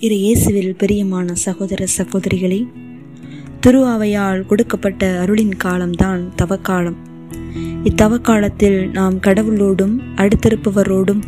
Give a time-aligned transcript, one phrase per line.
[0.00, 2.66] இரு இயேசுவில் பிரியமான சகோதர சகோதரிகளே
[3.60, 6.96] திருவாவையால் கொடுக்கப்பட்ட அருளின் காலம்தான் தவக்காலம்.
[7.84, 11.22] இத்தவக்காலத்தில் நாம் கடவுளோடும் அடுத்திருப்பவரோடும்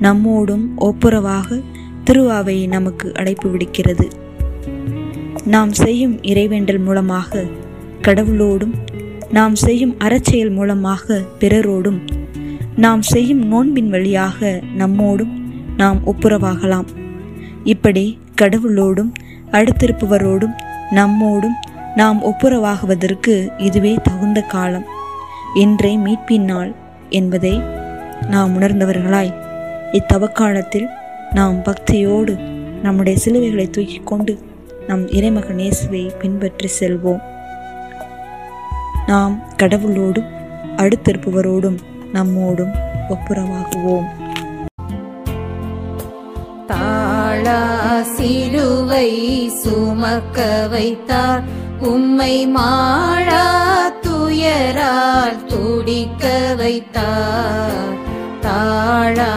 [0.00, 1.60] நம்மோடும் ஒப்புரவாக
[2.04, 4.06] திருவாவை நமக்கு அழைப்பு விடுக்கிறது.
[5.44, 7.44] நாம் செய்யும் இறைவேண்டல் மூலமாக
[8.02, 8.74] கடவுளோடும்
[9.30, 12.00] நாம் செய்யும் அறச்செயல் மூலமாக பிறரோடும்
[12.76, 15.32] நாம் செய்யும் நோன்பின் வழியாக நம்மோடும்
[15.76, 16.88] நாம் ஒப்புரவாகலாம்.
[17.64, 19.12] இப்படி கடவுளோடும்
[19.50, 20.54] அடுத்திருப்பவரோடும்
[20.90, 21.56] நம்மோடும்
[21.94, 24.84] நாம் ஒப்புரவாகுவதற்கு இதுவே தகுந்த காலம்.
[25.54, 26.74] இன்றே மீட்பின் நாள்
[27.08, 27.60] என்பதை
[28.28, 29.32] நாம் உணர்ந்தவர்களாய்
[29.92, 30.88] இத்தவக்காலத்தில்
[31.34, 32.34] நாம் பக்தியோடு
[32.82, 34.38] நம்முடைய சிலுவைகளை தூக்கி கொண்டு
[34.86, 37.22] நம் இறைமகன் இயேசுவை பின்பற்றி செல்வோம்.
[39.06, 40.30] நாம் கடவுளோடும்
[40.76, 41.78] அடுத்திருப்பவரோடும்
[42.12, 42.74] நம்மோடும்
[43.08, 44.08] ஒப்புரவாகுவோம்.
[47.44, 49.08] தாழா சிலுவை
[49.62, 50.38] சுமக்க
[50.70, 51.42] வைத்தார்.
[51.80, 53.46] உம்மை மாழா
[54.04, 57.90] துயரால் துடிக்க வைத்தார்.
[58.40, 59.34] தாழா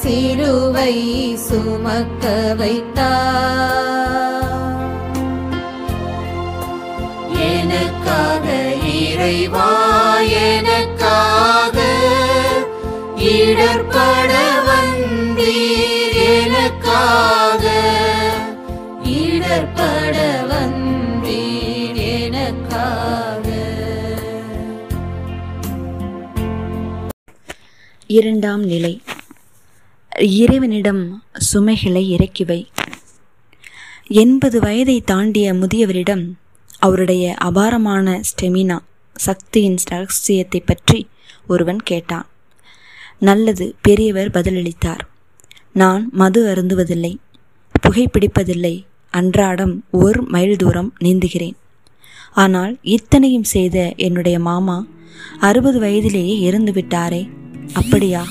[0.00, 0.94] சிலுவை
[1.48, 2.24] சுமக்க
[2.58, 3.24] வைத்தார்.
[7.52, 8.46] எனக்காக
[9.02, 9.70] இறைவா
[10.48, 11.78] எனக்காக
[13.36, 13.95] இடர்பட
[19.46, 23.48] இடர்பட வந்தீர் எனக்காக.
[28.06, 29.02] இரண்டாம் நிலை.
[30.18, 32.66] இறைவனிடம் சுமைகளை இறக்கிவை
[34.08, 36.24] எண்பது வயதை தாண்டிய முதியவரிடம்
[36.78, 38.78] அவருடைய அபாரமான ஸ்டெமினா
[39.14, 41.08] சக்தியின் ரகசியத்தை பற்றி
[41.46, 42.26] ஒருவன் கேட்டான்.
[43.18, 45.00] நல்லது பெரியவர் பதிலளித்தார்.
[45.72, 47.16] நான் மது அருந்துவதில்லை
[47.86, 48.84] புகைப்பிடிப்பதில்லை
[49.18, 51.56] அன்றாடம் ஒரு மைல் தூரம் நீந்துகிறேன்.
[52.34, 54.76] ஆனால் இத்தனையும் செய்த என்னுடைய மாமா
[55.38, 57.22] அறுபது வயதிலேயே இறந்து விட்டாரே.
[57.74, 58.22] அப்படியா?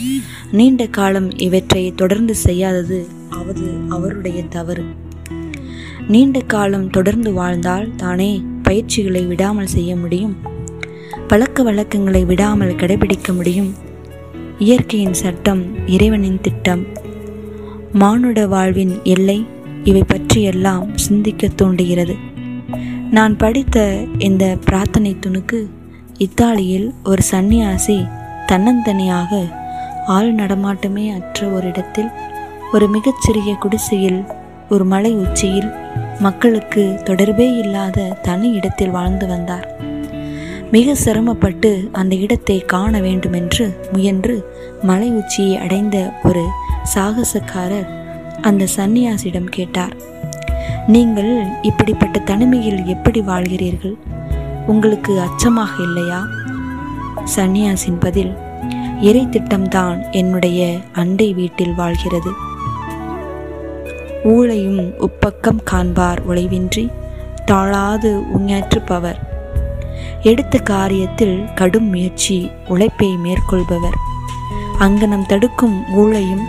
[0.52, 4.84] நீண்ட காலம் இவற்றை தொடர்ந்து செய்யாதது அவது அவருடைய தவறு.
[6.08, 8.32] நீண்ட காலம் தொடர்ந்து வாழ்ந்தால் தானே
[8.64, 10.36] பயிற்சிகளை விடாமல் செய்ய முடியும்?
[11.28, 13.72] பழக்க வழக்கங்களை விடாமல் கடைபிடிக்க முடியும்?
[14.60, 16.84] இயற்கையின் சட்டம் இறைவனின் திட்டம்
[17.94, 19.40] மானுட வாழ்வின் எல்லை
[19.86, 22.16] இவை பற்றியெல்லாம் சிந்திக்க தூண்டுகிறது.
[23.12, 25.60] நான் படித்த இந்த பிரார்த்தனை துணுக்கு
[26.18, 27.98] இத்தாலியில் ஒரு சன்னியாசி
[28.48, 29.32] தன்னந்தனியாக
[30.08, 32.10] ஆள் நடமாட்டமே அற்ற ஒரு இடத்தில்
[32.74, 34.24] ஒரு மிகச்சிறிய குடிசையில்
[34.70, 35.72] ஒரு மலை உச்சியில்
[36.20, 39.68] மக்களுக்கு தொடர்பே இல்லாத தனி இடத்தில் வாழ்ந்து வந்தார்.
[40.72, 44.36] மிக சிரமப்பட்டு அந்த இடத்தை காண வேண்டுமென்று முயன்று
[44.82, 46.46] மலை உச்சியை அடைந்த ஒரு
[46.96, 47.90] சாகசக்காரர்
[48.48, 49.94] அந்த சந்நியாசிடம் கேட்டார்
[50.88, 53.96] நீங்கள் இப்படிப்பட்ட தனிமையில் எப்படி வாழ்கிறீர்கள்?
[54.66, 56.20] உங்களுக்கு அச்சமாக இல்லையா?
[57.36, 58.34] சந்நியாசின் பதில்
[59.02, 60.60] இறை திட்டம்தான் என்னுடைய
[60.94, 62.32] அண்டை வீட்டில் வாழ்கிறது.
[64.24, 66.86] ஊழையும் உப்பக்கம் காண்பார் உழைவின்றி
[67.46, 69.20] தாழாது உஞாற்றுப்பவர்
[70.22, 73.98] எடுத்த காரியத்தில் கடும் முயற்சி உழைப்பை மேற்கொள்பவர்.
[74.80, 76.46] அங்கனம் தடுக்கும் ஊழையும்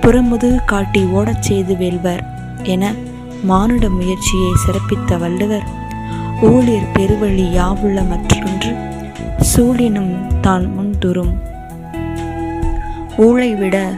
[0.00, 2.24] புறமுது காட்டி ஓடச் செய்து வெல்வர்
[2.62, 2.94] என
[3.42, 5.66] மானுட முயற்சியை சிறப்பித்த வள்ளுவர்.
[6.42, 8.70] ஊழியர் பெருவழி யாவுள்ள மற்றொன்று
[9.52, 11.32] சூழினும் தான் முன்துரும்
[13.16, 13.92] ஊழை விட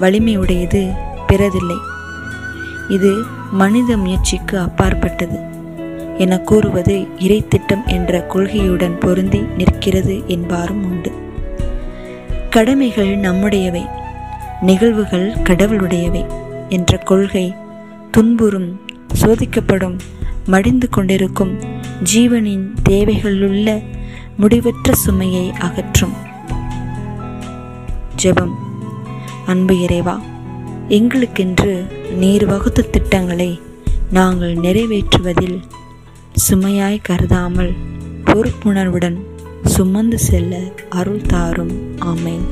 [0.00, 0.82] வலிமையுடையது
[1.28, 1.78] பிறதில்லை.
[2.88, 3.12] இது
[3.52, 5.38] மனித முயற்சிக்கு அப்பாற்பட்டது
[6.18, 11.12] என கூறுவது இறைத்திட்டம் என்ற கொள்கையுடன் பொருந்தி நிற்கிறது என்பாரும் உண்டு.
[12.50, 13.84] கடமைகள் நம்முடையவை.
[14.62, 16.24] நிகழ்வுகள் கடவுளுடையவை
[16.68, 17.54] என்ற கொள்கை
[18.10, 18.80] துன்புறும்
[19.20, 19.98] சோதிக்கப்படும்
[20.46, 21.58] மடிந்து கொண்டிருக்கும்
[22.02, 23.82] ஜீவனின் தேவைகளுள்ள
[24.36, 26.12] முடிவற்ற சுமையை அகற்றும்.
[28.22, 28.54] ஜெபம்.
[29.46, 30.20] அன்பு இறைவா
[30.88, 33.60] எங்களுக்கென்று நீர் வகுத்த திட்டங்களை
[34.10, 35.60] நாங்கள் நிறைவேற்றுவதில்
[36.50, 37.74] சுமையாய் கருதாமல்
[38.24, 39.16] பொறுப்புணர்வுடன்
[39.64, 41.98] சுமந்து செல்ல அருள் தாரும்.
[42.00, 42.44] ஆமேன்.